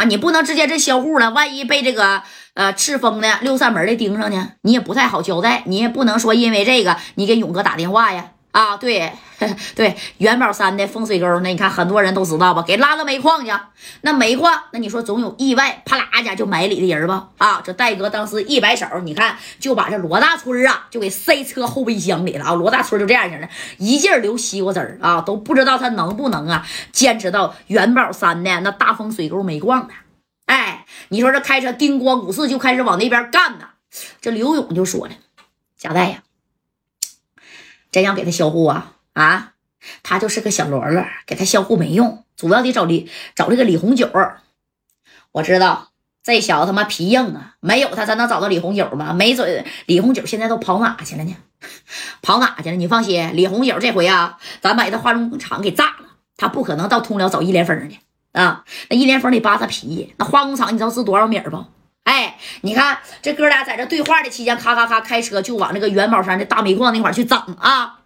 [0.00, 2.22] 啊，你不能直接这销户了，万一被这个
[2.54, 5.62] 呃赤峰的六扇门的盯上呢，你也不太好交代。
[5.66, 8.30] 你也不能说因为这个你给勇哥打电话呀。
[8.52, 9.12] 啊，对
[9.76, 12.62] 对，元宝山的风水沟，那你看很多人都知道吧？
[12.62, 13.52] 给拉到煤矿去，
[14.00, 17.28] 那煤矿，那你说总有意外，啪啦一下就埋里的人吧？
[17.38, 22.54] 啊，这戴哥当时一摆手，你看就把这罗大春啊，就给塞车后备箱里了啊。
[22.54, 23.48] 罗大春就这样型的，
[23.78, 29.94] 一劲流西瓜汁儿啊，都不知道他能不能啊坚持到元宝山的那大风水沟煤矿呢？
[30.46, 33.66] 哎，你说这开车叮咣五四就开始往那边干呢？
[34.20, 35.12] 这刘勇就说了，
[35.78, 36.22] 贾代呀。
[37.90, 39.52] 真想给他销户啊啊！
[40.02, 44.08] 他就是个小罗罗，给他销户没用，主要得找李找这个李红九。
[45.32, 45.88] 我知道
[46.22, 49.12] 这小子他妈皮硬啊，没有他咱能找到李红九吗？
[49.12, 51.36] 没准李红九现在都跑哪去了呢？
[52.22, 52.76] 跑哪去了？
[52.76, 57.98] 你放心，李红九这回啊，咱把他化工厂给炸了，他不可能到通辽找一连峰去
[58.32, 58.64] 啊！
[58.88, 61.64] 那一连峰得扒他皮，那化工厂你知道是多少米不？
[62.10, 68.00] 哎，你看这哥俩在这对话的期间，咔咔咔开车就往这个元宝山的大煤矿那块去整啊！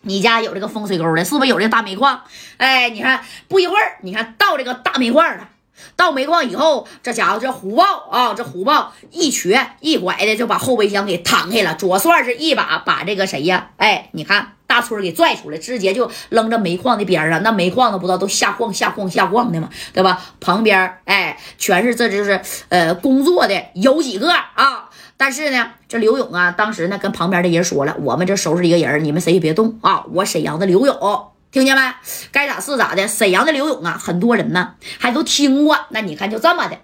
[0.00, 2.20] 你家有这个风水沟的，是不是有这个大煤矿？
[2.56, 5.48] 哎，你看不一会儿，你看到这个大煤矿了。
[5.96, 13.70] 到煤矿以后，这家伙这虎豹啊，这虎豹一瘸一拐的就把后备箱给摊开了，左算是一把把这个谁呀？
[13.76, 14.52] 哎，你看。
[14.68, 17.42] 大春给拽出来，直接就扔到煤矿的边上。
[17.42, 20.22] 那煤矿都不知道都下矿下矿下矿的嘛，对吧？
[20.40, 24.90] 旁边哎，全是这就是呃工作的有几个啊？
[25.16, 30.04] 但是呢，这刘勇啊，当时呢跟旁边的人说了，我们这收拾一个人，你们谁也别动啊！
[30.12, 31.82] 我沈阳的刘勇，听见没？
[32.30, 33.08] 该咋是咋的。
[33.08, 35.78] 沈阳的刘勇啊，很多人呢还都听过。
[35.90, 36.78] 那你看就这么的，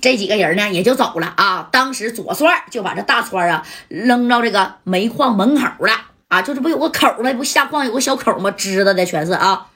[0.00, 1.68] 这几个人呢也就走了啊。
[1.72, 5.92] 当时左帅就把这大川啊扔到这个煤矿门口了。
[6.28, 7.32] 啊，就是不有个口吗？
[7.34, 8.50] 不下矿有个小口吗？
[8.50, 9.68] 知道的全是啊。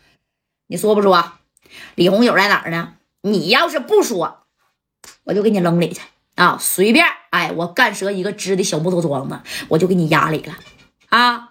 [0.67, 1.33] 你说不说？
[1.95, 2.95] 李红友在哪儿呢？
[3.23, 4.45] 你要是不说，
[5.25, 6.01] 我就给你扔里去
[6.37, 6.57] 啊！
[6.61, 10.55] 随便，哎，我干折一个支的小木头桩子，我就给你压里了
[11.09, 11.48] 啊！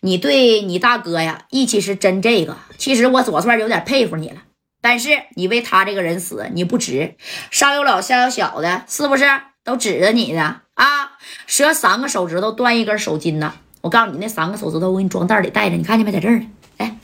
[0.00, 2.56] 你对你大哥呀，义气是真这个。
[2.78, 4.42] 其实我左帅有点佩服你了，
[4.80, 7.16] 但是你为他这个人死，你不值。
[7.50, 9.24] 上有老下有小的，是不是
[9.64, 10.62] 都指着你呢？
[10.74, 11.12] 啊，
[11.46, 13.54] 折三个手指头，断一根手筋呢。
[13.82, 16.12] 我告诉你，那三个手指头我给你装袋里带着，你看见没？
[16.12, 16.46] 在这儿呢。
[16.78, 16.96] 哎，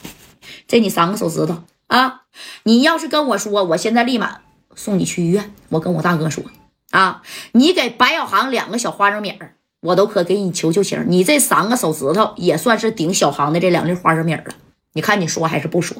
[0.66, 2.22] 这你三个手指头啊！
[2.64, 4.40] 你要是跟我说，我现在立马
[4.74, 5.54] 送你去医院。
[5.70, 6.44] 我跟我大哥说
[6.90, 7.22] 啊，
[7.52, 9.55] 你给白小航两个小花生米儿，
[9.86, 11.04] 我都可给你求求情。
[11.08, 14.44] 你这三个手指头也算是顶小航的这两粒花生米了。
[14.92, 15.96] 你看你说还是不说？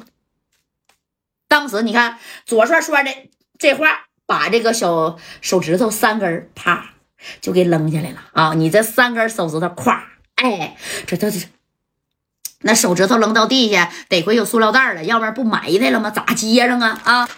[1.47, 3.09] 当时你看左帅说的
[3.57, 3.85] 这话，
[4.25, 6.91] 把这个小手指头三根啪
[7.39, 8.53] 就给扔下来了啊！
[8.53, 10.01] 你这三根手指头咵。
[10.35, 10.75] 哎，
[11.07, 11.39] 这这这，
[12.61, 16.11] 那手指头扔到地下，得亏有塑料袋了，要不然不埋汰了吗？
[16.11, 17.01] 咋接上啊？
[17.05, 17.29] 啊，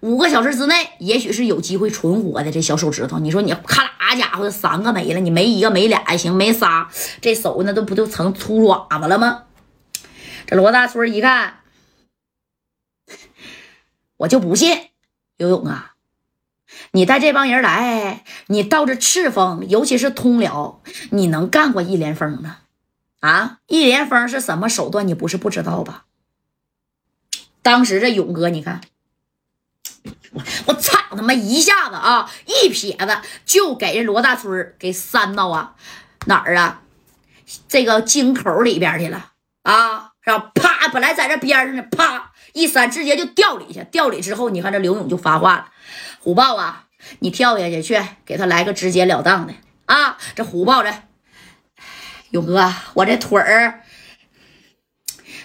[0.00, 2.50] 五个小时之内，也许是有机会存活的。
[2.50, 6.88] 这小手指头，你说你咔啦家伙，三个没了，你没一个没俩还行，没仨，
[7.20, 9.44] 这手那都不就成粗爪子了吗？
[10.46, 11.60] 这罗大春一看，
[14.16, 14.88] 我就不信，
[15.36, 15.94] 游泳啊！
[16.92, 20.80] 你带这帮人来，你到这赤峰，尤其是通辽，
[21.10, 22.58] 你能干过一连峰吗？
[23.20, 25.06] 啊，一连峰是什么手段？
[25.06, 26.04] 你不是不知道吧？
[27.62, 28.80] 当时这勇哥，你看，
[30.66, 35.74] 我操他妈一下子啊，一撇子就给这罗大春给扇到啊
[36.26, 36.82] 哪儿啊？
[37.66, 39.32] 这个井口里边去了
[39.62, 40.50] 啊，是吧？
[40.54, 43.84] 啪，本来在这边上呢，啪一扇，直接就掉里去。
[43.90, 45.70] 掉里之后，你看这刘勇就发话了。
[46.20, 46.84] 虎豹啊，
[47.20, 49.54] 你跳下去去，给他来个直截了当的
[49.86, 50.18] 啊！
[50.34, 50.92] 这虎豹这
[52.30, 53.82] 勇哥，我这腿儿，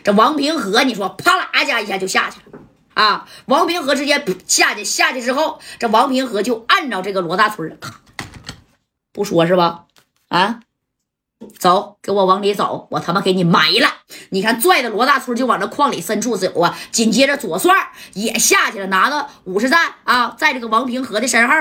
[0.03, 2.59] 这王平和，你说啪啦家一下就下去了
[2.93, 3.27] 啊！
[3.45, 8.01] 王平和直接下去，下去之后，这王平和就按照这个罗大春，咔
[9.11, 9.85] 不说是吧？
[10.29, 10.59] 啊？
[11.59, 13.89] 走，给我往里走，我他妈给你埋了！
[14.29, 16.73] 你看，拽着罗大春就往这矿里深处走啊！
[16.89, 21.53] 紧接着左帅也下去了，拿着五十弹啊，在这个王平和的身后。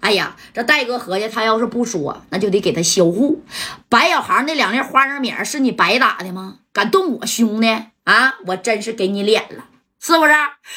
[0.00, 3.42] 哎呀，这戴哥合计，他要是不说，那就得给他销户。
[3.88, 6.58] 白小航那两粒花生米是你白打的吗？
[6.74, 7.68] 敢动我兄弟
[8.04, 8.34] 啊！
[8.46, 9.64] 我真是给你脸了。
[10.02, 10.32] 是不是？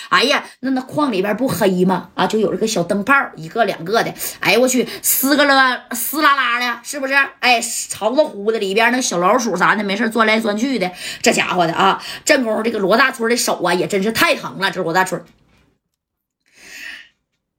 [0.10, 2.10] 哎呀，那那矿里边不黑吗？
[2.14, 4.14] 啊，就有这个小灯泡，一个两个的。
[4.42, 7.14] 哎，我去，湿个了，湿拉拉的，是不是？
[7.40, 10.92] 哎，潮乎乎的，里边那小老鼠啥的，没事钻来钻去的。
[11.22, 14.70] 这家伙的啊，正功夫，这个罗大春的手啊，也真是太疼了。
[14.70, 15.24] 这罗大春，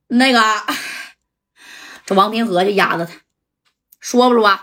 [0.08, 0.42] 那个，
[2.04, 3.14] 这王平和就压着他，
[4.00, 4.60] 说不说？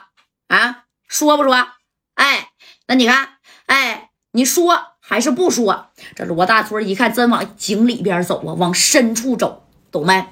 [0.50, 1.68] 啊，说不说？
[2.14, 2.52] 哎，
[2.86, 4.90] 那你看，哎，你说。
[5.12, 9.64] 还是不说，这罗大春一看，真往井里边走啊，往深处走。
[9.92, 10.26] 懂没？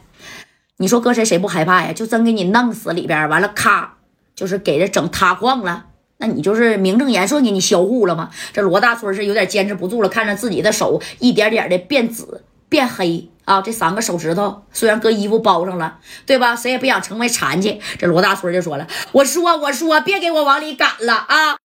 [0.78, 1.92] 你说搁谁谁不害怕呀？
[1.92, 3.98] 就真给你弄死里边，完了咔，
[4.34, 5.88] 就是给这整塌矿了。
[6.20, 8.30] 那你就是名正言顺给你销户了吗？
[8.54, 13.62] 这罗大春是有点坚持不住了，看着自己的手一点点的变紫变黑啊！
[13.62, 16.56] 这三个手指头虽然搁衣服包上了，对吧？
[16.56, 17.82] 谁也不想成为残疾。
[17.98, 21.58] 这罗大春就说了：“我说，我说，别给我往里赶了啊！”